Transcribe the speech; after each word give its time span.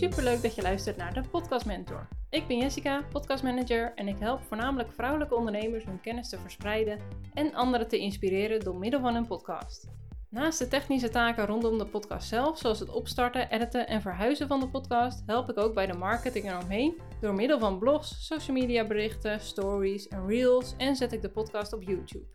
Superleuk 0.00 0.42
dat 0.42 0.54
je 0.54 0.62
luistert 0.62 0.96
naar 0.96 1.14
de 1.14 1.22
Podcast 1.30 1.66
Mentor. 1.66 2.08
Ik 2.30 2.46
ben 2.46 2.56
Jessica, 2.56 3.04
podcastmanager 3.12 3.92
en 3.94 4.08
ik 4.08 4.18
help 4.18 4.42
voornamelijk 4.42 4.92
vrouwelijke 4.92 5.34
ondernemers 5.34 5.84
hun 5.84 6.00
kennis 6.00 6.28
te 6.28 6.38
verspreiden 6.38 6.98
en 7.34 7.54
anderen 7.54 7.88
te 7.88 7.98
inspireren 7.98 8.60
door 8.60 8.76
middel 8.76 9.00
van 9.00 9.14
een 9.14 9.26
podcast. 9.26 9.88
Naast 10.28 10.58
de 10.58 10.68
technische 10.68 11.08
taken 11.08 11.46
rondom 11.46 11.78
de 11.78 11.86
podcast 11.86 12.28
zelf, 12.28 12.58
zoals 12.58 12.78
het 12.78 12.88
opstarten, 12.90 13.50
editen 13.50 13.86
en 13.86 14.00
verhuizen 14.00 14.48
van 14.48 14.60
de 14.60 14.68
podcast, 14.68 15.22
help 15.26 15.50
ik 15.50 15.58
ook 15.58 15.74
bij 15.74 15.86
de 15.86 15.98
marketing 15.98 16.50
eromheen 16.50 17.00
door 17.20 17.34
middel 17.34 17.58
van 17.58 17.78
blogs, 17.78 18.26
social 18.26 18.56
media 18.56 18.86
berichten, 18.86 19.40
stories 19.40 20.08
en 20.08 20.26
reels 20.26 20.74
en 20.76 20.96
zet 20.96 21.12
ik 21.12 21.22
de 21.22 21.30
podcast 21.30 21.72
op 21.72 21.82
YouTube. 21.82 22.26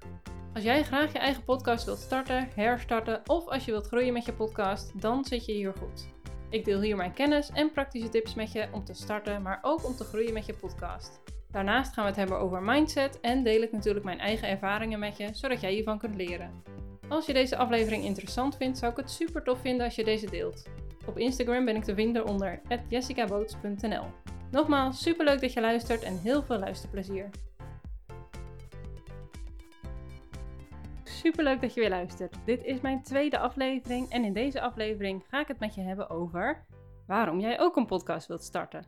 Als 0.54 0.64
jij 0.64 0.84
graag 0.84 1.12
je 1.12 1.20
eigen 1.20 1.44
podcast 1.44 1.86
wilt 1.86 2.00
starten, 2.00 2.50
herstarten 2.56 3.22
of 3.26 3.48
als 3.48 3.66
je 3.66 3.72
wilt 3.72 3.88
groeien 3.88 4.14
met 4.14 4.26
je 4.26 4.34
podcast, 4.34 5.02
dan 5.02 5.26
zit 5.26 5.46
je 5.46 5.52
hier 5.52 5.74
goed. 5.80 6.15
Ik 6.50 6.66
deel 6.66 6.82
hier 6.82 6.96
mijn 6.96 7.14
kennis 7.14 7.50
en 7.50 7.72
praktische 7.72 8.10
tips 8.10 8.34
met 8.34 8.52
je 8.52 8.68
om 8.72 8.84
te 8.84 8.94
starten, 8.94 9.42
maar 9.42 9.60
ook 9.62 9.86
om 9.86 9.96
te 9.96 10.04
groeien 10.04 10.34
met 10.34 10.46
je 10.46 10.54
podcast. 10.54 11.20
Daarnaast 11.52 11.94
gaan 11.94 12.04
we 12.04 12.10
het 12.10 12.20
hebben 12.20 12.40
over 12.40 12.62
mindset 12.62 13.20
en 13.20 13.44
deel 13.44 13.62
ik 13.62 13.72
natuurlijk 13.72 14.06
mijn 14.06 14.20
eigen 14.20 14.48
ervaringen 14.50 15.00
met 15.00 15.18
je, 15.18 15.30
zodat 15.32 15.62
jij 15.62 15.72
hiervan 15.72 15.98
kunt 15.98 16.16
leren. 16.16 16.64
Als 17.08 17.26
je 17.26 17.34
deze 17.34 17.58
aflevering 17.58 18.04
interessant 18.04 18.58
vindt, 18.58 18.78
zou 18.78 18.92
ik 18.92 18.98
het 18.98 19.12
super 19.12 19.44
tof 19.44 19.60
vinden 19.62 19.86
als 19.86 19.96
je 19.96 20.04
deze 20.04 20.30
deelt. 20.30 20.68
Op 21.06 21.18
Instagram 21.18 21.66
ben 21.66 21.76
ik 21.76 21.84
te 21.84 21.94
vinden 21.94 22.26
onder 22.26 22.62
jessicaboots.nl. 22.88 24.06
Nogmaals, 24.52 25.02
super 25.02 25.26
leuk 25.26 25.42
dat 25.42 25.54
je 25.54 25.62
luistert 25.62 26.04
en 26.04 26.20
heel 26.24 26.44
veel 26.44 26.60
luisterplezier. 26.60 27.30
Super 31.26 31.44
leuk 31.44 31.62
dat 31.62 31.74
je 31.74 31.80
weer 31.80 31.90
luistert. 31.90 32.46
Dit 32.46 32.64
is 32.64 32.82
mijn 32.82 33.04
tweede 33.04 33.40
aflevering 33.40 34.10
en 34.10 34.24
in 34.24 34.34
deze 34.34 34.62
aflevering 34.62 35.24
ga 35.28 35.40
ik 35.40 35.48
het 35.48 35.60
met 35.60 35.76
je 35.76 35.82
hebben 35.82 36.10
over 36.10 36.66
waarom 37.08 37.40
jij 37.40 37.60
ook 37.60 37.76
een 37.76 37.86
podcast 37.86 38.28
wilt 38.28 38.44
starten. 38.44 38.86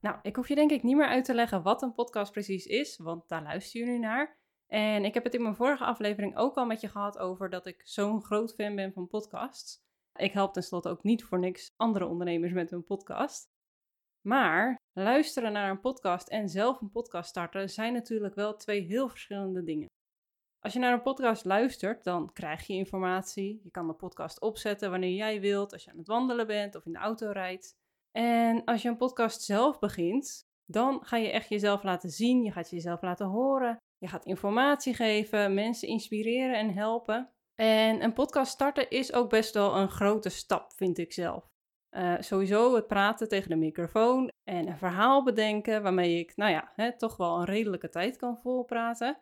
Nou, 0.00 0.16
ik 0.22 0.36
hoef 0.36 0.48
je 0.48 0.54
denk 0.54 0.70
ik 0.70 0.82
niet 0.82 0.96
meer 0.96 1.06
uit 1.06 1.24
te 1.24 1.34
leggen 1.34 1.62
wat 1.62 1.82
een 1.82 1.94
podcast 1.94 2.32
precies 2.32 2.66
is, 2.66 2.96
want 2.96 3.28
daar 3.28 3.42
luister 3.42 3.80
je 3.80 3.86
nu 3.86 3.98
naar. 3.98 4.38
En 4.66 5.04
ik 5.04 5.14
heb 5.14 5.24
het 5.24 5.34
in 5.34 5.42
mijn 5.42 5.54
vorige 5.54 5.84
aflevering 5.84 6.36
ook 6.36 6.56
al 6.56 6.66
met 6.66 6.80
je 6.80 6.88
gehad 6.88 7.18
over 7.18 7.50
dat 7.50 7.66
ik 7.66 7.80
zo'n 7.84 8.22
groot 8.22 8.54
fan 8.54 8.74
ben 8.74 8.92
van 8.92 9.08
podcasts. 9.08 9.82
Ik 10.14 10.32
help 10.32 10.52
tenslotte 10.52 10.88
ook 10.88 11.02
niet 11.02 11.24
voor 11.24 11.38
niks 11.38 11.72
andere 11.76 12.06
ondernemers 12.06 12.52
met 12.52 12.70
hun 12.70 12.84
podcast. 12.84 13.46
Maar 14.20 14.80
luisteren 14.92 15.52
naar 15.52 15.70
een 15.70 15.80
podcast 15.80 16.28
en 16.28 16.48
zelf 16.48 16.80
een 16.80 16.90
podcast 16.90 17.28
starten 17.28 17.70
zijn 17.70 17.92
natuurlijk 17.92 18.34
wel 18.34 18.56
twee 18.56 18.80
heel 18.80 19.08
verschillende 19.08 19.64
dingen. 19.64 19.86
Als 20.60 20.72
je 20.72 20.78
naar 20.78 20.92
een 20.92 21.02
podcast 21.02 21.44
luistert, 21.44 22.04
dan 22.04 22.32
krijg 22.32 22.66
je 22.66 22.72
informatie. 22.72 23.60
Je 23.62 23.70
kan 23.70 23.86
de 23.86 23.92
podcast 23.92 24.40
opzetten 24.40 24.90
wanneer 24.90 25.14
jij 25.14 25.40
wilt, 25.40 25.72
als 25.72 25.84
je 25.84 25.90
aan 25.90 25.98
het 25.98 26.06
wandelen 26.06 26.46
bent 26.46 26.74
of 26.74 26.86
in 26.86 26.92
de 26.92 26.98
auto 26.98 27.30
rijdt. 27.30 27.76
En 28.10 28.64
als 28.64 28.82
je 28.82 28.88
een 28.88 28.96
podcast 28.96 29.42
zelf 29.42 29.78
begint, 29.78 30.46
dan 30.64 31.04
ga 31.04 31.16
je 31.16 31.30
echt 31.30 31.48
jezelf 31.48 31.82
laten 31.82 32.10
zien, 32.10 32.42
je 32.42 32.52
gaat 32.52 32.70
jezelf 32.70 33.02
laten 33.02 33.26
horen, 33.26 33.76
je 33.98 34.08
gaat 34.08 34.24
informatie 34.24 34.94
geven, 34.94 35.54
mensen 35.54 35.88
inspireren 35.88 36.58
en 36.58 36.74
helpen. 36.74 37.30
En 37.54 38.02
een 38.02 38.12
podcast 38.12 38.52
starten 38.52 38.90
is 38.90 39.12
ook 39.12 39.28
best 39.30 39.54
wel 39.54 39.76
een 39.76 39.90
grote 39.90 40.28
stap, 40.28 40.72
vind 40.72 40.98
ik 40.98 41.12
zelf. 41.12 41.46
Uh, 41.96 42.14
sowieso 42.18 42.74
het 42.74 42.86
praten 42.86 43.28
tegen 43.28 43.50
de 43.50 43.56
microfoon 43.56 44.30
en 44.44 44.68
een 44.68 44.78
verhaal 44.78 45.24
bedenken 45.24 45.82
waarmee 45.82 46.18
ik, 46.18 46.36
nou 46.36 46.50
ja, 46.50 46.72
hè, 46.74 46.96
toch 46.96 47.16
wel 47.16 47.38
een 47.38 47.44
redelijke 47.44 47.88
tijd 47.88 48.16
kan 48.16 48.38
volpraten. 48.38 49.18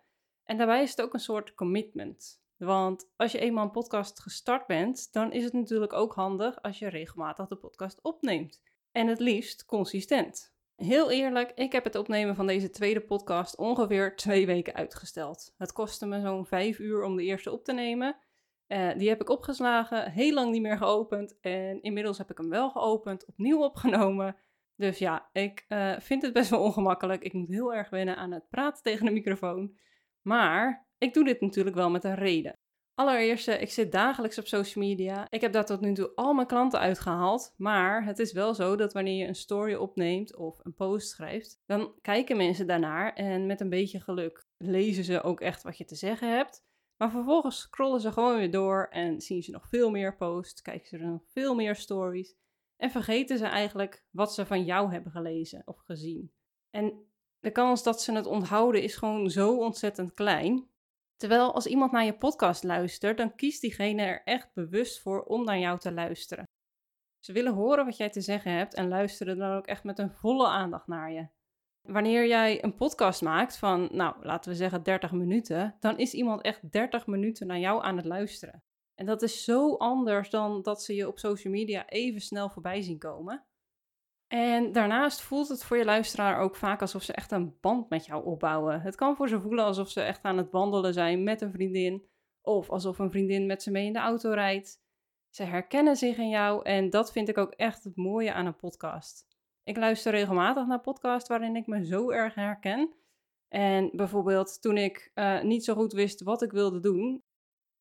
En 0.47 0.57
daarbij 0.57 0.83
is 0.83 0.91
het 0.91 1.03
ook 1.03 1.15
een 1.15 1.21
soort 1.21 1.55
commitment. 1.55 2.45
Want 2.57 3.13
als 3.17 3.33
je 3.33 3.39
eenmaal 3.39 3.65
een 3.65 3.71
podcast 3.71 4.21
gestart 4.21 4.67
bent, 4.67 5.13
dan 5.13 5.33
is 5.33 5.45
het 5.45 5.53
natuurlijk 5.53 5.93
ook 5.93 6.15
handig 6.15 6.63
als 6.63 6.79
je 6.79 6.89
regelmatig 6.89 7.49
de 7.49 7.57
podcast 7.57 8.03
opneemt. 8.03 8.63
En 8.93 9.07
het 9.07 9.21
liefst 9.21 9.65
consistent. 9.65 10.55
Heel 10.77 11.11
eerlijk, 11.11 11.53
ik 11.55 11.73
heb 11.73 11.85
het 11.85 11.95
opnemen 11.95 12.35
van 12.35 12.47
deze 12.47 12.71
tweede 12.71 13.01
podcast 13.01 13.57
ongeveer 13.57 14.17
twee 14.17 14.47
weken 14.47 14.75
uitgesteld. 14.75 15.55
Het 15.57 15.73
kostte 15.73 16.07
me 16.07 16.21
zo'n 16.21 16.47
vijf 16.47 16.79
uur 16.79 17.03
om 17.03 17.17
de 17.17 17.23
eerste 17.23 17.53
op 17.53 17.65
te 17.65 17.73
nemen. 17.73 18.17
Uh, 18.69 18.93
die 18.97 19.09
heb 19.09 19.21
ik 19.21 19.29
opgeslagen, 19.31 20.11
heel 20.13 20.35
lang 20.35 20.51
niet 20.51 20.63
meer 20.63 20.77
geopend. 20.77 21.41
En 21.41 21.83
inmiddels 21.83 22.19
heb 22.19 22.31
ik 22.31 22.39
hem 22.39 22.49
wel 22.49 22.71
geopend, 22.71 23.27
opnieuw 23.27 23.63
opgenomen. 23.63 24.37
Dus 24.77 24.99
ja, 24.99 25.29
ik 25.33 25.65
uh, 25.69 25.99
vind 25.99 26.23
het 26.23 26.33
best 26.33 26.51
wel 26.51 26.63
ongemakkelijk. 26.63 27.23
Ik 27.23 27.33
moet 27.33 27.49
heel 27.49 27.75
erg 27.75 27.91
wennen 27.91 28.17
aan 28.17 28.33
het 28.33 28.49
praten 28.49 28.83
tegen 28.83 29.07
de 29.07 29.13
microfoon. 29.13 29.77
Maar 30.29 30.87
ik 30.99 31.15
doe 31.15 31.25
dit 31.25 31.41
natuurlijk 31.41 31.77
wel 31.77 31.91
met 31.91 32.05
een 32.05 32.15
reden. 32.15 32.59
Allereerst, 32.95 33.49
ik 33.49 33.71
zit 33.71 33.93
dagelijks 33.93 34.39
op 34.39 34.47
social 34.47 34.85
media. 34.85 35.27
Ik 35.31 35.41
heb 35.41 35.53
daar 35.53 35.65
tot 35.65 35.81
nu 35.81 35.95
toe 35.95 36.13
al 36.15 36.35
mijn 36.35 36.47
klanten 36.47 36.81
uitgehaald. 36.81 37.55
Maar 37.57 38.05
het 38.05 38.19
is 38.19 38.33
wel 38.33 38.55
zo 38.55 38.77
dat 38.77 38.93
wanneer 38.93 39.17
je 39.17 39.27
een 39.27 39.35
story 39.35 39.75
opneemt 39.75 40.37
of 40.37 40.59
een 40.63 40.75
post 40.75 41.09
schrijft, 41.09 41.63
dan 41.67 41.99
kijken 42.01 42.37
mensen 42.37 42.67
daarnaar 42.67 43.13
en 43.13 43.47
met 43.47 43.61
een 43.61 43.69
beetje 43.69 44.01
geluk 44.01 44.47
lezen 44.57 45.05
ze 45.05 45.23
ook 45.23 45.41
echt 45.41 45.63
wat 45.63 45.79
je 45.79 45.85
te 45.85 45.95
zeggen 45.95 46.37
hebt. 46.37 46.65
Maar 46.97 47.11
vervolgens 47.11 47.61
scrollen 47.61 48.01
ze 48.01 48.13
gewoon 48.13 48.37
weer 48.37 48.51
door 48.51 48.87
en 48.91 49.21
zien 49.21 49.43
ze 49.43 49.51
nog 49.51 49.69
veel 49.69 49.91
meer 49.91 50.17
posts, 50.17 50.63
kijken 50.63 50.89
ze 50.89 50.97
nog 50.97 51.23
veel 51.27 51.55
meer 51.55 51.77
stories 51.77 52.35
en 52.77 52.91
vergeten 52.91 53.39
ze 53.39 53.47
eigenlijk 53.47 54.05
wat 54.11 54.35
ze 54.35 54.47
van 54.47 54.65
jou 54.65 54.93
hebben 54.93 55.13
gelezen 55.13 55.63
of 55.65 55.79
gezien. 55.79 56.33
En 56.71 57.07
de 57.41 57.51
kans 57.51 57.83
dat 57.83 58.03
ze 58.03 58.13
het 58.13 58.27
onthouden 58.27 58.83
is 58.83 58.97
gewoon 58.97 59.31
zo 59.31 59.57
ontzettend 59.57 60.15
klein. 60.15 60.69
Terwijl 61.17 61.55
als 61.55 61.67
iemand 61.67 61.93
naar 61.93 62.05
je 62.05 62.19
podcast 62.19 62.65
luistert, 62.65 63.17
dan 63.17 63.35
kiest 63.35 63.61
diegene 63.61 64.03
er 64.03 64.23
echt 64.25 64.53
bewust 64.55 65.01
voor 65.01 65.23
om 65.23 65.45
naar 65.45 65.59
jou 65.59 65.79
te 65.79 65.93
luisteren. 65.93 66.45
Ze 67.19 67.33
willen 67.33 67.53
horen 67.53 67.85
wat 67.85 67.97
jij 67.97 68.11
te 68.11 68.21
zeggen 68.21 68.53
hebt 68.53 68.75
en 68.75 68.89
luisteren 68.89 69.39
dan 69.39 69.57
ook 69.57 69.67
echt 69.67 69.85
met 69.85 69.99
een 69.99 70.11
volle 70.11 70.47
aandacht 70.47 70.87
naar 70.87 71.13
je. 71.13 71.29
Wanneer 71.89 72.27
jij 72.27 72.65
een 72.65 72.75
podcast 72.75 73.23
maakt 73.23 73.57
van, 73.57 73.89
nou, 73.93 74.17
laten 74.25 74.51
we 74.51 74.57
zeggen 74.57 74.83
30 74.83 75.13
minuten, 75.13 75.77
dan 75.81 75.99
is 75.99 76.15
iemand 76.15 76.41
echt 76.41 76.73
30 76.73 77.07
minuten 77.07 77.47
naar 77.47 77.59
jou 77.59 77.83
aan 77.83 77.97
het 77.97 78.07
luisteren. 78.07 78.63
En 78.95 79.07
dat 79.07 79.23
is 79.23 79.45
zo 79.45 79.77
anders 79.77 80.31
dan 80.31 80.63
dat 80.63 80.83
ze 80.83 80.95
je 80.95 81.09
op 81.09 81.19
social 81.19 81.53
media 81.53 81.89
even 81.89 82.21
snel 82.21 82.51
voorbij 82.51 82.83
zien 82.83 82.99
komen. 82.99 83.47
En 84.27 84.73
daarnaast 84.73 85.21
voelt 85.21 85.49
het 85.49 85.65
voor 85.65 85.77
je 85.77 85.85
luisteraar 85.85 86.39
ook 86.39 86.57
vaak 86.57 86.81
alsof 86.81 87.03
ze 87.03 87.13
echt 87.13 87.31
een 87.31 87.57
band 87.61 87.89
met 87.89 88.07
jou 88.07 88.25
opbouwen. 88.25 88.81
Het 88.81 88.95
kan 88.95 89.17
voor 89.17 89.29
ze 89.29 89.41
voelen 89.41 89.65
alsof 89.65 89.91
ze 89.91 90.01
echt 90.01 90.23
aan 90.23 90.37
het 90.37 90.51
wandelen 90.51 90.93
zijn 90.93 91.23
met 91.23 91.41
een 91.41 91.53
vriendin, 91.53 92.07
of 92.41 92.71
alsof 92.71 92.99
een 92.99 93.11
vriendin 93.11 93.47
met 93.47 93.63
ze 93.63 93.71
mee 93.71 93.87
in 93.87 93.93
de 93.93 93.99
auto 93.99 94.31
rijdt. 94.31 94.85
Ze 95.31 95.43
herkennen 95.43 95.97
zich 95.97 96.17
in 96.17 96.29
jou 96.29 96.65
en 96.65 96.91
dat 96.91 97.13
vind 97.13 97.29
ik 97.29 97.39
ook 97.39 97.53
echt 97.53 97.85
het 97.85 97.97
mooie 97.97 98.33
aan 98.33 98.47
een 98.47 98.57
podcast. 98.57 99.27
Ik 99.63 99.77
luister 99.77 100.13
regelmatig 100.13 100.67
naar 100.67 100.81
podcasts 100.81 101.29
waarin 101.29 101.57
ik 101.57 101.67
me 101.67 101.85
zo 101.85 102.11
erg 102.11 102.35
herken. 102.35 102.95
En 103.49 103.91
bijvoorbeeld 103.93 104.63
toen 104.63 104.77
ik 104.77 105.11
uh, 105.15 105.43
niet 105.43 105.65
zo 105.65 105.75
goed 105.75 105.93
wist 105.93 106.23
wat 106.23 106.43
ik 106.43 106.51
wilde 106.51 106.81
doen. 106.81 107.23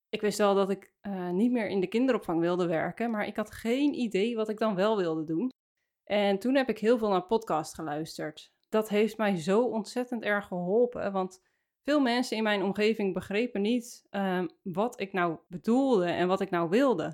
Ik 0.10 0.22
wist 0.22 0.38
wel 0.38 0.56
dat 0.56 0.70
ik 0.70 0.94
uh, 1.02 1.30
niet 1.30 1.52
meer 1.52 1.68
in 1.68 1.80
de 1.80 1.88
kinderopvang 1.88 2.40
wilde 2.40 2.68
werken, 2.68 3.12
maar 3.12 3.28
ik 3.28 3.36
had 3.36 3.52
geen 3.52 3.94
idee 3.94 4.36
wat 4.36 4.50
ik 4.50 4.58
dan 4.58 4.76
wel 4.76 4.98
wilde 4.98 5.24
doen. 5.24 5.50
En 6.06 6.40
toen 6.40 6.56
heb 6.56 6.70
ik 6.70 6.80
heel 6.80 6.98
veel 6.98 7.10
naar 7.10 7.26
podcast 7.26 7.76
geluisterd. 7.76 8.52
Dat 8.70 8.90
heeft 8.90 9.18
mij 9.18 9.36
zo 9.36 9.64
ontzettend 9.64 10.24
erg 10.24 10.48
geholpen, 10.48 11.12
want 11.12 11.42
veel 11.84 12.00
mensen 12.00 12.38
in 12.38 12.44
mijn 12.44 12.64
omgeving 12.64 13.14
begrepen 13.14 13.62
niet 13.62 14.08
uh, 14.12 14.44
wat 14.62 15.00
ik 15.00 15.14
nou 15.14 15.38
bedoelde 15.48 16.06
en 16.06 16.28
wat 16.28 16.42
ik 16.42 16.50
nou 16.50 16.70
wilde. 16.70 17.12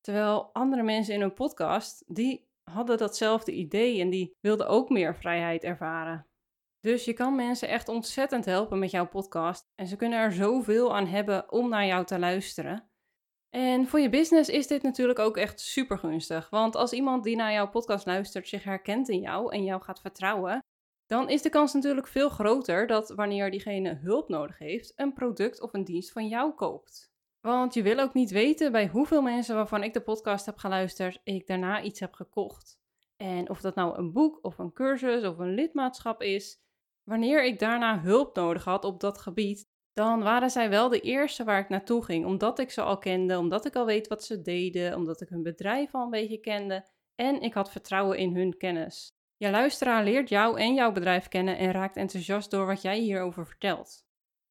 Terwijl 0.00 0.50
andere 0.52 0.82
mensen 0.82 1.14
in 1.14 1.20
een 1.20 1.34
podcast, 1.34 2.04
die 2.06 2.48
hadden 2.62 2.98
datzelfde 2.98 3.52
idee 3.52 4.00
en 4.00 4.10
die 4.10 4.36
wilden 4.40 4.68
ook 4.68 4.88
meer 4.88 5.16
vrijheid 5.16 5.64
ervaren. 5.64 6.26
Dus 6.80 7.04
je 7.04 7.12
kan 7.12 7.34
mensen 7.34 7.68
echt 7.68 7.88
ontzettend 7.88 8.44
helpen 8.44 8.78
met 8.78 8.90
jouw 8.90 9.08
podcast 9.08 9.64
en 9.74 9.86
ze 9.86 9.96
kunnen 9.96 10.18
er 10.18 10.32
zoveel 10.32 10.96
aan 10.96 11.06
hebben 11.06 11.52
om 11.52 11.68
naar 11.68 11.86
jou 11.86 12.04
te 12.04 12.18
luisteren. 12.18 12.87
En 13.58 13.86
voor 13.86 14.00
je 14.00 14.08
business 14.08 14.48
is 14.48 14.66
dit 14.66 14.82
natuurlijk 14.82 15.18
ook 15.18 15.36
echt 15.36 15.60
super 15.60 15.98
gunstig. 15.98 16.50
Want 16.50 16.76
als 16.76 16.92
iemand 16.92 17.24
die 17.24 17.36
naar 17.36 17.52
jouw 17.52 17.68
podcast 17.68 18.06
luistert 18.06 18.48
zich 18.48 18.64
herkent 18.64 19.08
in 19.08 19.20
jou 19.20 19.52
en 19.52 19.64
jou 19.64 19.82
gaat 19.82 20.00
vertrouwen, 20.00 20.64
dan 21.06 21.28
is 21.28 21.42
de 21.42 21.48
kans 21.48 21.72
natuurlijk 21.72 22.06
veel 22.06 22.28
groter 22.28 22.86
dat 22.86 23.10
wanneer 23.10 23.50
diegene 23.50 23.98
hulp 24.02 24.28
nodig 24.28 24.58
heeft, 24.58 24.92
een 24.96 25.12
product 25.12 25.60
of 25.60 25.72
een 25.72 25.84
dienst 25.84 26.12
van 26.12 26.28
jou 26.28 26.54
koopt. 26.54 27.12
Want 27.40 27.74
je 27.74 27.82
wil 27.82 27.98
ook 27.98 28.14
niet 28.14 28.30
weten 28.30 28.72
bij 28.72 28.88
hoeveel 28.88 29.22
mensen 29.22 29.54
waarvan 29.54 29.82
ik 29.82 29.92
de 29.92 30.00
podcast 30.00 30.46
heb 30.46 30.56
geluisterd, 30.56 31.20
ik 31.24 31.46
daarna 31.46 31.82
iets 31.82 32.00
heb 32.00 32.14
gekocht. 32.14 32.78
En 33.16 33.50
of 33.50 33.60
dat 33.60 33.74
nou 33.74 33.98
een 33.98 34.12
boek 34.12 34.38
of 34.42 34.58
een 34.58 34.72
cursus 34.72 35.24
of 35.24 35.38
een 35.38 35.54
lidmaatschap 35.54 36.22
is, 36.22 36.60
wanneer 37.02 37.44
ik 37.44 37.58
daarna 37.58 38.00
hulp 38.00 38.36
nodig 38.36 38.64
had 38.64 38.84
op 38.84 39.00
dat 39.00 39.18
gebied, 39.18 39.68
dan 39.92 40.22
waren 40.22 40.50
zij 40.50 40.70
wel 40.70 40.88
de 40.88 41.00
eerste 41.00 41.44
waar 41.44 41.60
ik 41.60 41.68
naartoe 41.68 42.04
ging, 42.04 42.24
omdat 42.24 42.58
ik 42.58 42.70
ze 42.70 42.82
al 42.82 42.98
kende, 42.98 43.38
omdat 43.38 43.64
ik 43.64 43.76
al 43.76 43.86
weet 43.86 44.08
wat 44.08 44.24
ze 44.24 44.42
deden, 44.42 44.94
omdat 44.94 45.20
ik 45.20 45.28
hun 45.28 45.42
bedrijf 45.42 45.94
al 45.94 46.02
een 46.02 46.10
beetje 46.10 46.40
kende 46.40 46.86
en 47.14 47.40
ik 47.40 47.54
had 47.54 47.70
vertrouwen 47.70 48.18
in 48.18 48.36
hun 48.36 48.56
kennis. 48.56 49.12
Je 49.36 49.50
luisteraar 49.50 50.04
leert 50.04 50.28
jou 50.28 50.60
en 50.60 50.74
jouw 50.74 50.92
bedrijf 50.92 51.28
kennen 51.28 51.58
en 51.58 51.70
raakt 51.70 51.96
enthousiast 51.96 52.50
door 52.50 52.66
wat 52.66 52.82
jij 52.82 52.98
hierover 52.98 53.46
vertelt. 53.46 54.06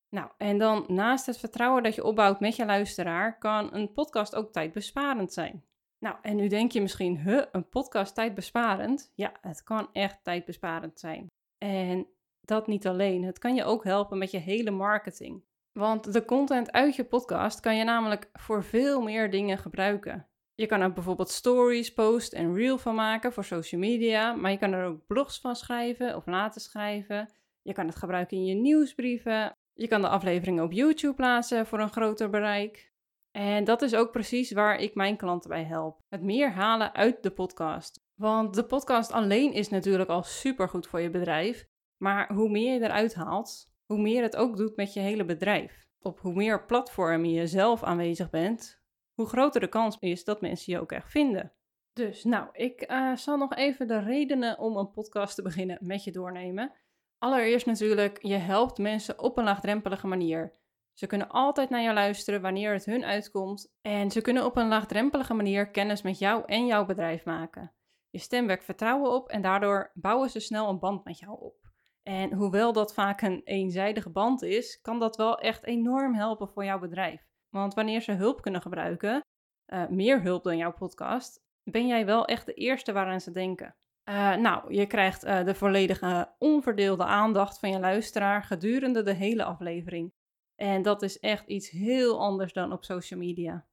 Nou, 0.10 0.32
en 0.38 0.58
dan 0.58 0.86
naast 0.88 1.26
het 1.26 1.38
vertrouwen 1.38 1.84
dat 1.84 1.96
je 1.96 2.04
opbouwt 2.04 2.40
met 2.40 2.56
je 2.56 2.66
luisteraar, 2.66 3.38
kan 3.38 3.74
een 3.74 3.92
podcast 3.92 4.36
ook 4.36 4.52
tijdbesparend 4.52 5.34
zijn. 5.34 5.66
Nou, 6.00 6.16
en 6.22 6.36
nu 6.36 6.48
denk 6.48 6.72
je 6.72 6.82
misschien, 6.82 7.20
huh, 7.20 7.46
een 7.52 7.70
podcast 7.70 8.16
tijdbesparend? 8.16 9.12
Ja, 9.16 9.34
het 9.42 9.64
kan 9.64 9.90
echt 9.94 10.24
tijdbesparend 10.24 11.00
zijn. 11.00 11.28
En 11.58 12.08
dat 12.48 12.68
niet 12.68 12.88
alleen, 12.88 13.24
het 13.24 13.40
kan 13.40 13.56
je 13.56 13.64
ook 13.64 13.84
helpen 13.84 14.18
met 14.18 14.32
je 14.32 14.38
hele 14.38 14.72
marketing. 14.72 15.44
Want 15.72 16.14
de 16.14 16.26
content 16.26 16.72
uit 16.72 16.96
je 16.96 17.04
podcast 17.04 17.60
kan 17.60 17.76
je 17.76 17.84
namelijk 17.84 18.30
voor 18.34 18.64
veel 18.64 19.02
meer 19.02 19.32
dingen 19.32 19.58
gebruiken. 19.58 20.28
Je 20.56 20.66
kan 20.66 20.82
er 20.82 20.94
bijvoorbeeld 20.94 21.30
stories, 21.30 21.94
post 21.94 22.34
en 22.34 22.56
reel 22.56 22.78
van 22.78 22.96
maken 22.96 23.34
voor 23.34 23.44
social 23.44 23.82
media, 23.82 24.34
maar 24.34 24.52
je 24.52 24.58
kan 24.58 24.74
er 24.74 24.86
ook 24.86 25.08
blogs 25.08 25.40
van 25.40 25.56
schrijven 25.56 26.16
of 26.16 26.26
laten 26.26 26.62
schrijven. 26.62 27.34
Je 27.62 27.74
kan 27.74 27.88
het 27.88 27.96
gebruiken 27.96 28.38
in 28.38 28.46
je 28.46 28.56
nieuwsbrieven. 28.56 29.52
Je 29.74 29.88
kan 29.88 30.02
de 30.02 30.08
afleveringen 30.08 30.64
op 30.64 30.72
YouTube 30.72 31.14
plaatsen 31.14 31.66
voor 31.66 31.80
een 31.80 31.92
groter 31.92 32.30
bereik. 32.30 32.92
En 33.32 33.64
dat 33.64 33.82
is 33.82 33.96
ook 33.96 34.12
precies 34.12 34.52
waar 34.52 34.80
ik 34.80 34.96
mijn 34.96 35.18
klanten 35.18 35.50
bij 35.50 35.64
help. 35.64 36.02
Het 36.10 36.22
meer 36.22 36.52
halen 36.52 36.94
uit 36.94 37.24
de 37.24 37.32
podcast. 37.32 38.00
Want 38.16 38.54
de 38.54 38.64
podcast 38.64 39.12
alleen 39.12 39.54
is 39.54 39.70
natuurlijk 39.70 40.10
al 40.10 40.24
super 40.24 40.70
goed 40.70 40.88
voor 40.88 41.02
je 41.02 41.10
bedrijf. 41.10 41.68
Maar 41.98 42.34
hoe 42.34 42.50
meer 42.50 42.74
je 42.74 42.80
eruit 42.80 43.16
haalt, 43.16 43.74
hoe 43.86 44.02
meer 44.02 44.22
het 44.22 44.36
ook 44.36 44.58
doet 44.58 44.76
met 44.76 44.94
je 44.94 45.00
hele 45.00 45.26
bedrijf. 45.26 45.88
Op 46.00 46.20
hoe 46.20 46.34
meer 46.34 46.66
platformen 46.66 47.32
je 47.32 47.48
zelf 47.48 47.84
aanwezig 47.84 48.30
bent, 48.30 48.82
hoe 49.14 49.26
groter 49.26 49.62
de 49.62 49.68
kans 49.68 49.98
is 50.00 50.24
dat 50.24 50.42
mensen 50.42 50.74
je 50.74 50.80
ook 50.80 50.92
echt 50.92 51.12
vinden. 51.12 51.54
Dus 51.94 52.24
nou, 52.24 52.50
ik 52.52 52.92
uh, 52.92 53.16
zal 53.16 53.38
nog 53.38 53.56
even 53.56 53.88
de 53.88 54.00
redenen 54.00 54.60
om 54.60 54.78
een 54.78 54.92
podcast 54.92 55.36
te 55.36 55.42
beginnen 55.42 55.78
met 55.82 56.04
je 56.04 56.12
doornemen. 56.12 56.74
Allereerst 57.18 57.66
natuurlijk, 57.66 58.24
je 58.24 58.36
helpt 58.36 58.78
mensen 58.78 59.20
op 59.20 59.38
een 59.38 59.44
laagdrempelige 59.44 60.08
manier. 60.08 60.54
Ze 60.94 61.08
kunnen 61.08 61.30
altijd 61.30 61.70
naar 61.70 61.82
jou 61.82 61.94
luisteren 61.94 62.42
wanneer 62.42 62.74
het 62.74 62.86
hun 62.86 63.06
uitkomt 63.06 63.74
en 63.82 64.12
ze 64.12 64.22
kunnen 64.22 64.46
op 64.46 64.58
een 64.58 64.68
laagdrempelige 64.68 65.34
manier 65.34 65.72
kennis 65.72 66.02
met 66.02 66.20
jou 66.20 66.44
en 66.46 66.66
jouw 66.66 66.86
bedrijf 66.86 67.26
maken. 67.26 67.74
Je 68.10 68.20
stem 68.20 68.48
wekt 68.48 68.64
vertrouwen 68.64 69.12
op 69.12 69.30
en 69.30 69.42
daardoor 69.42 69.92
bouwen 69.94 70.30
ze 70.30 70.40
snel 70.40 70.70
een 70.70 70.80
band 70.80 71.04
met 71.04 71.20
jou 71.20 71.40
op. 71.40 71.67
En 72.08 72.34
hoewel 72.34 72.74
dat 72.74 72.94
vaak 72.94 73.22
een 73.22 73.42
eenzijdige 73.44 74.10
band 74.10 74.42
is, 74.42 74.82
kan 74.82 75.00
dat 75.00 75.18
wel 75.18 75.40
echt 75.40 75.64
enorm 75.64 76.14
helpen 76.14 76.50
voor 76.50 76.66
jouw 76.66 76.80
bedrijf. 76.80 77.28
Want 77.50 77.74
wanneer 77.74 78.02
ze 78.02 78.12
hulp 78.12 78.42
kunnen 78.42 78.62
gebruiken, 78.62 79.26
uh, 79.74 79.88
meer 79.88 80.22
hulp 80.22 80.44
dan 80.44 80.58
jouw 80.58 80.74
podcast, 80.74 81.44
ben 81.64 81.88
jij 81.88 82.06
wel 82.06 82.26
echt 82.26 82.46
de 82.46 82.54
eerste 82.54 82.92
waaraan 82.92 83.22
ze 83.22 83.32
denken. 83.32 83.76
Uh, 84.10 84.36
nou, 84.36 84.74
je 84.74 84.86
krijgt 84.86 85.26
uh, 85.26 85.46
de 85.46 85.56
volledige 85.56 86.34
onverdeelde 86.38 87.04
aandacht 87.06 87.60
van 87.60 87.70
je 87.70 87.80
luisteraar 87.80 88.44
gedurende 88.44 89.04
de 89.04 89.14
hele 89.14 89.44
aflevering. 89.44 90.14
En 90.56 90.82
dat 90.82 91.02
is 91.02 91.20
echt 91.20 91.48
iets 91.48 91.70
heel 91.70 92.20
anders 92.20 92.54
dan 92.54 92.72
op 92.72 92.84
social 92.84 93.20
media. 93.20 93.68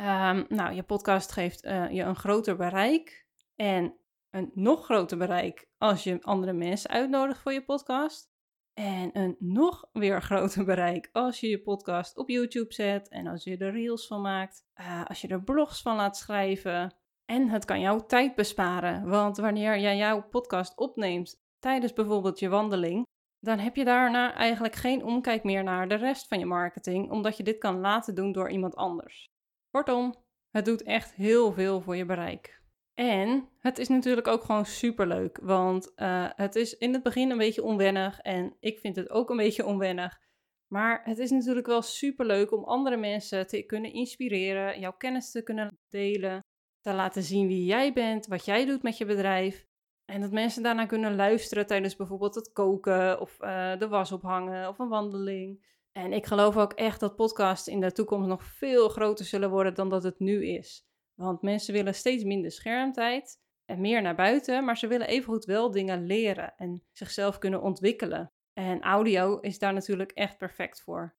Um, 0.00 0.46
nou, 0.48 0.72
je 0.72 0.82
podcast 0.82 1.32
geeft 1.32 1.60
je 1.62 2.02
een 2.02 2.16
groter 2.16 2.56
bereik 2.56 3.26
en 3.54 3.94
een 4.30 4.50
nog 4.54 4.84
groter 4.84 5.18
bereik 5.18 5.68
als 5.78 6.04
je 6.04 6.22
andere 6.22 6.52
mensen 6.52 6.90
uitnodigt 6.90 7.40
voor 7.40 7.52
je 7.52 7.64
podcast. 7.64 8.30
En 8.74 9.10
een 9.12 9.36
nog 9.38 9.88
weer 9.92 10.22
groter 10.22 10.64
bereik 10.74 11.08
als 11.12 11.40
je 11.40 11.48
je 11.48 11.62
podcast 11.62 12.16
op 12.16 12.28
YouTube 12.28 12.74
zet 12.74 13.08
en 13.08 13.26
als 13.26 13.44
je 13.44 13.56
er 13.56 13.72
reels 13.72 14.06
van 14.06 14.20
maakt, 14.20 14.64
uh, 14.80 15.04
als 15.04 15.20
je 15.20 15.28
er 15.28 15.42
blogs 15.42 15.82
van 15.82 15.96
laat 15.96 16.16
schrijven. 16.16 16.94
En 17.24 17.48
het 17.48 17.64
kan 17.64 17.80
jouw 17.80 18.06
tijd 18.06 18.34
besparen, 18.34 19.08
want 19.08 19.36
wanneer 19.36 19.78
jij 19.78 19.96
jouw 19.96 20.22
podcast 20.22 20.76
opneemt 20.76 21.42
tijdens 21.58 21.92
bijvoorbeeld 21.92 22.38
je 22.38 22.48
wandeling, 22.48 23.06
dan 23.40 23.58
heb 23.58 23.76
je 23.76 23.84
daarna 23.84 24.34
eigenlijk 24.34 24.74
geen 24.74 25.04
omkijk 25.04 25.44
meer 25.44 25.64
naar 25.64 25.88
de 25.88 25.94
rest 25.94 26.28
van 26.28 26.38
je 26.38 26.46
marketing, 26.46 27.10
omdat 27.10 27.36
je 27.36 27.42
dit 27.42 27.58
kan 27.58 27.80
laten 27.80 28.14
doen 28.14 28.32
door 28.32 28.50
iemand 28.50 28.76
anders. 28.76 29.26
Kortom, 29.70 30.14
het 30.50 30.64
doet 30.64 30.82
echt 30.82 31.14
heel 31.14 31.52
veel 31.52 31.80
voor 31.80 31.96
je 31.96 32.04
bereik. 32.04 32.57
En 32.98 33.48
het 33.58 33.78
is 33.78 33.88
natuurlijk 33.88 34.28
ook 34.28 34.44
gewoon 34.44 34.66
superleuk, 34.66 35.38
want 35.42 35.92
uh, 35.96 36.28
het 36.34 36.54
is 36.54 36.76
in 36.76 36.92
het 36.92 37.02
begin 37.02 37.30
een 37.30 37.38
beetje 37.38 37.62
onwennig 37.62 38.20
en 38.20 38.56
ik 38.60 38.78
vind 38.78 38.96
het 38.96 39.10
ook 39.10 39.30
een 39.30 39.36
beetje 39.36 39.66
onwennig. 39.66 40.18
Maar 40.66 41.00
het 41.04 41.18
is 41.18 41.30
natuurlijk 41.30 41.66
wel 41.66 41.82
superleuk 41.82 42.52
om 42.52 42.64
andere 42.64 42.96
mensen 42.96 43.46
te 43.46 43.62
kunnen 43.62 43.92
inspireren, 43.92 44.80
jouw 44.80 44.92
kennis 44.92 45.30
te 45.30 45.42
kunnen 45.42 45.78
delen, 45.88 46.40
te 46.80 46.92
laten 46.92 47.22
zien 47.22 47.46
wie 47.46 47.64
jij 47.64 47.92
bent, 47.92 48.26
wat 48.26 48.44
jij 48.44 48.66
doet 48.66 48.82
met 48.82 48.98
je 48.98 49.04
bedrijf. 49.04 49.66
En 50.04 50.20
dat 50.20 50.32
mensen 50.32 50.62
daarna 50.62 50.86
kunnen 50.86 51.16
luisteren 51.16 51.66
tijdens 51.66 51.96
bijvoorbeeld 51.96 52.34
het 52.34 52.52
koken 52.52 53.20
of 53.20 53.36
uh, 53.40 53.78
de 53.78 53.88
was 53.88 54.12
ophangen 54.12 54.68
of 54.68 54.78
een 54.78 54.88
wandeling. 54.88 55.66
En 55.92 56.12
ik 56.12 56.26
geloof 56.26 56.56
ook 56.56 56.72
echt 56.72 57.00
dat 57.00 57.16
podcasts 57.16 57.68
in 57.68 57.80
de 57.80 57.92
toekomst 57.92 58.28
nog 58.28 58.44
veel 58.44 58.88
groter 58.88 59.24
zullen 59.24 59.50
worden 59.50 59.74
dan 59.74 59.88
dat 59.88 60.02
het 60.02 60.18
nu 60.18 60.46
is. 60.46 60.87
Want 61.20 61.42
mensen 61.42 61.74
willen 61.74 61.94
steeds 61.94 62.24
minder 62.24 62.50
schermtijd 62.50 63.40
en 63.64 63.80
meer 63.80 64.02
naar 64.02 64.14
buiten, 64.14 64.64
maar 64.64 64.76
ze 64.76 64.86
willen 64.86 65.08
evengoed 65.08 65.44
wel 65.44 65.70
dingen 65.70 66.06
leren 66.06 66.54
en 66.56 66.82
zichzelf 66.92 67.38
kunnen 67.38 67.62
ontwikkelen. 67.62 68.32
En 68.52 68.82
audio 68.82 69.40
is 69.40 69.58
daar 69.58 69.72
natuurlijk 69.72 70.12
echt 70.12 70.38
perfect 70.38 70.82
voor. 70.82 71.16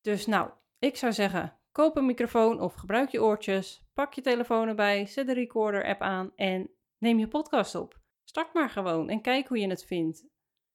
Dus 0.00 0.26
nou, 0.26 0.50
ik 0.78 0.96
zou 0.96 1.12
zeggen, 1.12 1.58
koop 1.72 1.96
een 1.96 2.06
microfoon 2.06 2.60
of 2.60 2.74
gebruik 2.74 3.08
je 3.08 3.22
oortjes, 3.22 3.86
pak 3.94 4.14
je 4.14 4.20
telefoon 4.20 4.68
erbij, 4.68 5.06
zet 5.06 5.26
de 5.26 5.34
recorder 5.34 5.84
app 5.84 6.00
aan 6.00 6.32
en 6.36 6.70
neem 6.98 7.18
je 7.18 7.28
podcast 7.28 7.74
op. 7.74 8.00
Start 8.24 8.54
maar 8.54 8.70
gewoon 8.70 9.08
en 9.08 9.20
kijk 9.20 9.48
hoe 9.48 9.58
je 9.58 9.68
het 9.68 9.84
vindt. 9.84 10.26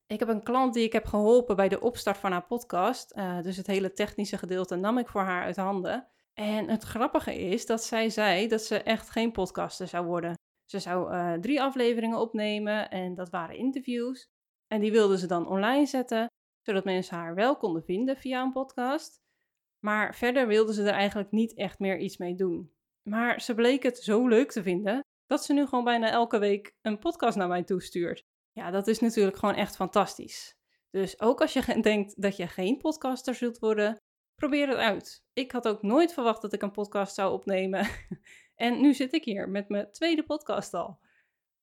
Ik 0.06 0.20
heb 0.20 0.28
een 0.28 0.44
klant 0.44 0.74
die 0.74 0.84
ik 0.84 0.94
heb 0.94 1.06
geholpen 1.06 1.56
bij 1.56 1.70
de 1.70 1.82
opstart 1.82 2.18
van 2.18 2.32
haar 2.32 2.46
podcast. 2.46 3.16
Uh, 3.16 3.42
dus 3.42 3.58
het 3.58 3.68
hele 3.68 3.94
technische 3.94 4.38
gedeelte 4.38 4.76
nam 4.76 4.98
ik 4.98 5.08
voor 5.08 5.22
haar 5.22 5.44
uit 5.44 5.56
handen. 5.56 6.08
En 6.34 6.70
het 6.70 6.84
grappige 6.84 7.36
is 7.36 7.66
dat 7.66 7.84
zij 7.84 8.10
zei 8.10 8.48
dat 8.48 8.62
ze 8.62 8.82
echt 8.82 9.10
geen 9.10 9.32
podcaster 9.32 9.88
zou 9.88 10.06
worden. 10.06 10.34
Ze 10.66 10.80
zou 10.80 11.14
uh, 11.14 11.34
drie 11.34 11.62
afleveringen 11.62 12.20
opnemen 12.20 12.90
en 12.90 13.16
dat 13.16 13.30
waren 13.30 13.58
interviews. 13.58 14.26
En 14.68 14.82
die 14.82 14.92
wilde 14.92 15.18
ze 15.18 15.28
dan 15.28 15.48
online 15.48 15.86
zetten, 15.86 16.28
zodat 16.62 16.84
mensen 16.84 17.18
haar 17.18 17.36
wel 17.36 17.58
konden 17.58 17.84
vinden 17.84 18.18
via 18.18 18.42
een 18.42 18.52
podcast. 18.52 19.22
Maar 19.80 20.16
verder 20.16 20.48
wilde 20.48 20.74
ze 20.74 20.84
er 20.84 20.94
eigenlijk 20.94 21.32
niet 21.32 21.54
echt 21.54 21.80
meer 21.80 22.00
iets 22.00 22.18
mee 22.18 22.36
doen. 22.36 22.72
Maar 23.10 23.42
ze 23.42 23.56
bleek 23.56 23.84
het 23.84 23.98
zo 23.98 24.28
leuk 24.28 24.52
te 24.52 24.64
vinden 24.64 25.02
dat 25.26 25.44
ze 25.44 25.54
nu 25.54 25.66
gewoon 25.66 25.84
bijna 25.84 26.10
elke 26.10 26.38
week 26.38 26.76
een 26.82 27.00
podcast 27.00 27.38
naar 27.38 27.48
mij 27.48 27.64
toestuurt. 27.64 28.24
Ja, 28.52 28.72
dat 28.72 28.88
is 28.88 29.00
natuurlijk 29.00 29.38
gewoon 29.38 29.56
echt 29.56 29.76
fantastisch. 29.76 30.56
Dus 30.90 31.20
ook 31.20 31.42
als 31.42 31.54
je 31.54 31.82
denkt 31.82 32.22
dat 32.22 32.36
je 32.36 32.48
geen 32.48 32.78
podcaster 32.78 33.36
zult 33.36 33.60
worden, 33.60 33.98
probeer 34.36 34.68
het 34.68 34.78
uit. 34.78 35.26
Ik 35.34 35.52
had 35.52 35.68
ook 35.68 35.82
nooit 35.82 36.14
verwacht 36.14 36.42
dat 36.42 36.54
ik 36.54 36.62
een 36.62 36.72
podcast 36.72 37.16
zou 37.16 37.34
opnemen. 37.34 37.88
en 38.56 38.82
nu 38.82 38.94
zit 38.94 39.14
ik 39.14 39.24
hier 39.24 39.50
met 39.50 39.70
mijn 39.70 39.92
tweede 39.92 40.24
podcast 40.24 40.74
al. 40.74 41.00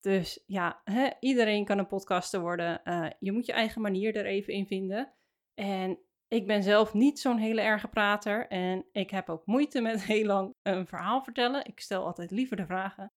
Dus 0.01 0.43
ja, 0.47 0.83
iedereen 1.21 1.65
kan 1.65 1.79
een 1.79 1.87
podcaster 1.87 2.41
worden. 2.41 2.81
Uh, 2.85 3.11
je 3.19 3.33
moet 3.33 3.47
je 3.47 3.53
eigen 3.53 3.81
manier 3.81 4.17
er 4.17 4.27
even 4.27 4.53
in 4.53 4.67
vinden. 4.67 5.15
En 5.55 5.99
ik 6.29 6.47
ben 6.47 6.63
zelf 6.63 6.95
niet 6.95 7.21
zo'n 7.21 7.39
hele 7.39 7.61
erge 7.61 7.89
prater. 7.89 8.47
En 8.49 8.87
ik 8.93 9.11
heb 9.11 9.29
ook 9.29 9.47
moeite 9.47 9.81
met 9.81 10.05
heel 10.13 10.27
lang 10.27 10.55
een 10.63 10.87
verhaal 10.87 11.23
vertellen. 11.23 11.65
Ik 11.65 11.81
stel 11.81 12.05
altijd 12.05 12.31
liever 12.31 12.57
de 12.57 12.67
vragen. 12.67 13.13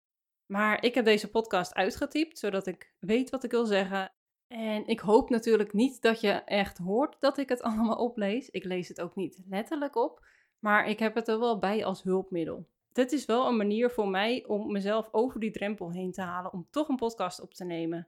Maar 0.45 0.83
ik 0.83 0.95
heb 0.95 1.05
deze 1.05 1.29
podcast 1.29 1.73
uitgetypt, 1.73 2.39
zodat 2.39 2.67
ik 2.67 2.93
weet 2.99 3.29
wat 3.29 3.43
ik 3.43 3.51
wil 3.51 3.65
zeggen. 3.65 4.11
En 4.51 4.87
ik 4.87 4.99
hoop 4.99 5.29
natuurlijk 5.29 5.73
niet 5.73 6.01
dat 6.01 6.21
je 6.21 6.31
echt 6.31 6.77
hoort 6.77 7.15
dat 7.19 7.37
ik 7.37 7.49
het 7.49 7.61
allemaal 7.67 7.95
oplees. 7.95 8.49
Ik 8.49 8.63
lees 8.63 8.87
het 8.87 9.01
ook 9.01 9.15
niet 9.15 9.41
letterlijk 9.47 9.95
op, 9.95 10.25
maar 10.59 10.87
ik 10.87 10.99
heb 10.99 11.15
het 11.15 11.27
er 11.27 11.39
wel 11.39 11.59
bij 11.59 11.85
als 11.85 12.03
hulpmiddel. 12.03 12.67
Dit 12.91 13.11
is 13.11 13.25
wel 13.25 13.47
een 13.47 13.57
manier 13.57 13.89
voor 13.89 14.07
mij 14.07 14.45
om 14.47 14.71
mezelf 14.71 15.09
over 15.11 15.39
die 15.39 15.51
drempel 15.51 15.91
heen 15.91 16.11
te 16.11 16.21
halen 16.21 16.53
om 16.53 16.67
toch 16.69 16.89
een 16.89 16.95
podcast 16.95 17.41
op 17.41 17.53
te 17.53 17.65
nemen. 17.65 18.07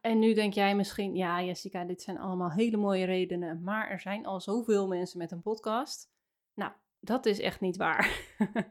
En 0.00 0.18
nu 0.18 0.34
denk 0.34 0.52
jij 0.52 0.76
misschien, 0.76 1.14
ja 1.14 1.42
Jessica, 1.42 1.84
dit 1.84 2.02
zijn 2.02 2.18
allemaal 2.18 2.52
hele 2.52 2.76
mooie 2.76 3.04
redenen, 3.04 3.62
maar 3.62 3.88
er 3.88 4.00
zijn 4.00 4.26
al 4.26 4.40
zoveel 4.40 4.88
mensen 4.88 5.18
met 5.18 5.30
een 5.30 5.42
podcast. 5.42 6.10
Nou, 6.54 6.72
dat 7.00 7.26
is 7.26 7.40
echt 7.40 7.60
niet 7.60 7.76
waar. 7.76 8.20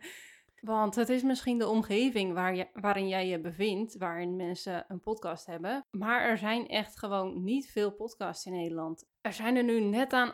Want 0.67 0.95
het 0.95 1.09
is 1.09 1.24
misschien 1.24 1.57
de 1.57 1.67
omgeving 1.67 2.33
waar 2.33 2.55
je, 2.55 2.67
waarin 2.74 3.07
jij 3.07 3.27
je 3.27 3.39
bevindt, 3.39 3.97
waarin 3.97 4.36
mensen 4.36 4.86
een 4.88 5.00
podcast 5.00 5.45
hebben. 5.45 5.86
Maar 5.91 6.21
er 6.21 6.38
zijn 6.38 6.67
echt 6.67 6.97
gewoon 7.00 7.43
niet 7.43 7.71
veel 7.71 7.91
podcasts 7.91 8.45
in 8.45 8.51
Nederland. 8.51 9.05
Er 9.21 9.33
zijn 9.33 9.55
er 9.55 9.63
nu 9.63 9.79
net 9.79 10.13
aan 10.13 10.31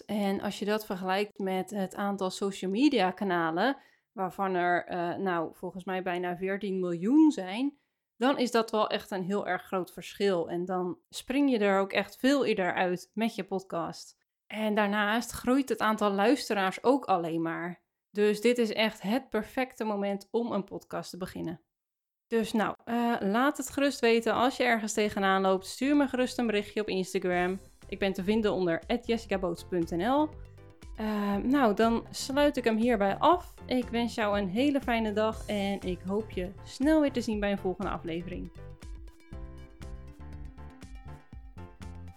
18.000. 0.00 0.04
En 0.06 0.40
als 0.40 0.58
je 0.58 0.64
dat 0.64 0.86
vergelijkt 0.86 1.38
met 1.38 1.70
het 1.70 1.94
aantal 1.94 2.30
social 2.30 2.70
media 2.70 3.10
kanalen, 3.10 3.76
waarvan 4.12 4.54
er 4.54 4.90
uh, 4.90 5.16
nou 5.16 5.50
volgens 5.54 5.84
mij 5.84 6.02
bijna 6.02 6.36
14 6.36 6.80
miljoen 6.80 7.30
zijn, 7.30 7.78
dan 8.16 8.38
is 8.38 8.50
dat 8.50 8.70
wel 8.70 8.88
echt 8.88 9.10
een 9.10 9.24
heel 9.24 9.46
erg 9.46 9.62
groot 9.62 9.92
verschil. 9.92 10.48
En 10.48 10.64
dan 10.64 10.98
spring 11.08 11.50
je 11.50 11.58
er 11.58 11.80
ook 11.80 11.92
echt 11.92 12.16
veel 12.16 12.44
eerder 12.44 12.74
uit 12.74 13.10
met 13.14 13.34
je 13.34 13.44
podcast. 13.44 14.18
En 14.46 14.74
daarnaast 14.74 15.30
groeit 15.30 15.68
het 15.68 15.80
aantal 15.80 16.10
luisteraars 16.10 16.82
ook 16.82 17.04
alleen 17.04 17.42
maar. 17.42 17.88
Dus 18.10 18.40
dit 18.40 18.58
is 18.58 18.72
echt 18.72 19.02
het 19.02 19.30
perfecte 19.30 19.84
moment 19.84 20.28
om 20.30 20.52
een 20.52 20.64
podcast 20.64 21.10
te 21.10 21.16
beginnen. 21.16 21.60
Dus 22.26 22.52
nou, 22.52 22.74
uh, 22.84 23.16
laat 23.20 23.56
het 23.56 23.70
gerust 23.70 24.00
weten 24.00 24.34
als 24.34 24.56
je 24.56 24.64
ergens 24.64 24.92
tegenaan 24.92 25.42
loopt. 25.42 25.66
Stuur 25.66 25.96
me 25.96 26.08
gerust 26.08 26.38
een 26.38 26.46
berichtje 26.46 26.80
op 26.80 26.88
Instagram. 26.88 27.58
Ik 27.88 27.98
ben 27.98 28.12
te 28.12 28.24
vinden 28.24 28.52
onder 28.52 28.82
jessicaboots.nl. 29.04 30.28
Ehm, 30.96 31.48
nou, 31.48 31.74
dan 31.74 32.06
sluit 32.10 32.56
ik 32.56 32.64
hem 32.64 32.76
hierbij 32.76 33.16
af. 33.18 33.54
Ik 33.66 33.88
wens 33.88 34.14
jou 34.14 34.38
een 34.38 34.48
hele 34.48 34.80
fijne 34.80 35.12
dag 35.12 35.46
en 35.46 35.80
ik 35.80 36.00
hoop 36.06 36.30
je 36.30 36.52
snel 36.64 37.00
weer 37.00 37.12
te 37.12 37.20
zien 37.20 37.40
bij 37.40 37.50
een 37.50 37.58
volgende 37.58 37.90
aflevering. 37.90 38.52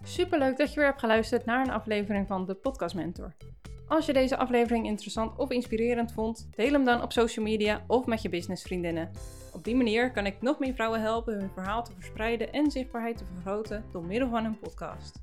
Superleuk 0.04 0.58
dat 0.58 0.70
je 0.70 0.76
weer 0.76 0.90
hebt 0.90 1.00
geluisterd 1.00 1.46
naar 1.46 1.66
een 1.66 1.74
aflevering 1.74 2.28
van 2.28 2.46
de 2.46 2.54
Podcast 2.54 2.96
Mentor. 2.96 3.36
Als 3.88 4.06
je 4.06 4.14
deze 4.14 4.38
aflevering 4.38 4.86
interessant 4.86 5.38
of 5.38 5.52
inspirerend 5.52 6.12
vond, 6.12 6.48
deel 6.56 6.72
hem 6.72 6.86
dan 6.86 7.02
op 7.02 7.12
social 7.12 7.46
media 7.46 7.84
of 7.88 8.06
met 8.06 8.22
je 8.22 8.30
businessvriendinnen. 8.30 9.12
Op 9.54 9.64
die 9.64 9.76
manier 9.76 10.12
kan 10.12 10.26
ik 10.26 10.42
nog 10.42 10.60
meer 10.60 10.74
vrouwen 10.74 11.02
helpen 11.02 11.40
hun 11.40 11.50
verhaal 11.54 11.84
te 11.84 11.92
verspreiden 11.94 12.54
en 12.54 12.72
zichtbaarheid 12.72 13.18
te 13.18 13.26
vergroten 13.34 13.86
door 13.92 14.06
middel 14.06 14.30
van 14.30 14.46
een 14.46 14.60
podcast. 14.60 15.22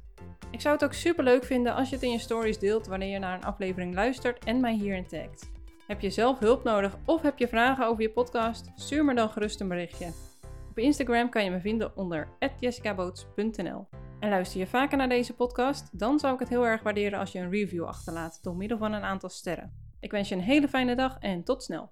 Ik 0.50 0.60
zou 0.60 0.74
het 0.74 0.84
ook 0.84 0.92
super 0.92 1.24
leuk 1.24 1.44
vinden 1.44 1.74
als 1.74 1.88
je 1.88 1.94
het 1.94 2.04
in 2.04 2.10
je 2.10 2.18
stories 2.18 2.58
deelt 2.58 2.86
wanneer 2.86 3.08
je 3.08 3.18
naar 3.18 3.34
een 3.34 3.44
aflevering 3.44 3.94
luistert 3.94 4.44
en 4.44 4.60
mij 4.60 4.74
hierin 4.74 5.06
tagt. 5.06 5.50
Heb 5.86 6.00
je 6.00 6.10
zelf 6.10 6.38
hulp 6.38 6.64
nodig 6.64 6.96
of 7.04 7.22
heb 7.22 7.38
je 7.38 7.48
vragen 7.48 7.86
over 7.86 8.02
je 8.02 8.10
podcast? 8.10 8.70
Stuur 8.74 9.04
me 9.04 9.14
dan 9.14 9.30
gerust 9.30 9.60
een 9.60 9.68
berichtje. 9.68 10.12
Op 10.70 10.78
Instagram 10.78 11.28
kan 11.28 11.44
je 11.44 11.50
me 11.50 11.60
vinden 11.60 11.96
onder 11.96 12.28
jessicaboots.nl. 12.58 14.09
En 14.20 14.30
luister 14.30 14.60
je 14.60 14.66
vaker 14.66 14.98
naar 14.98 15.08
deze 15.08 15.34
podcast, 15.34 15.98
dan 15.98 16.18
zou 16.18 16.34
ik 16.34 16.40
het 16.40 16.48
heel 16.48 16.66
erg 16.66 16.82
waarderen 16.82 17.18
als 17.18 17.32
je 17.32 17.38
een 17.38 17.50
review 17.50 17.84
achterlaat 17.84 18.38
door 18.42 18.56
middel 18.56 18.78
van 18.78 18.92
een 18.92 19.02
aantal 19.02 19.28
sterren. 19.28 19.72
Ik 20.00 20.10
wens 20.10 20.28
je 20.28 20.34
een 20.34 20.40
hele 20.40 20.68
fijne 20.68 20.96
dag 20.96 21.18
en 21.18 21.44
tot 21.44 21.62
snel. 21.62 21.88